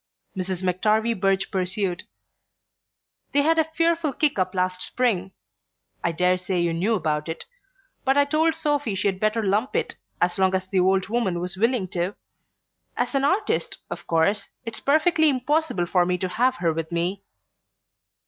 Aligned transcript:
Mrs. 0.35 0.63
McTarvie 0.63 1.13
Birch 1.19 1.51
pursued: 1.51 2.05
"They 3.33 3.43
had 3.43 3.59
a 3.59 3.65
fearful 3.75 4.13
kick 4.13 4.39
up 4.39 4.55
last 4.55 4.81
spring 4.81 5.31
I 6.03 6.11
daresay 6.11 6.59
you 6.59 6.73
knew 6.73 6.95
about 6.95 7.29
it 7.29 7.45
but 8.03 8.17
I 8.17 8.25
told 8.25 8.55
Sophy 8.55 8.95
she'd 8.95 9.19
better 9.19 9.43
lump 9.43 9.75
it, 9.75 9.97
as 10.19 10.39
long 10.39 10.55
as 10.55 10.65
the 10.65 10.79
old 10.79 11.07
woman 11.09 11.39
was 11.39 11.55
willing 11.55 11.87
to...As 11.89 13.13
an 13.13 13.23
artist, 13.25 13.77
of 13.91 14.07
course, 14.07 14.49
it's 14.65 14.79
perfectly 14.79 15.29
impossible 15.29 15.85
for 15.85 16.03
me 16.07 16.17
to 16.17 16.29
have 16.29 16.55
her 16.55 16.73
with 16.73 16.91
me..." 16.91 17.23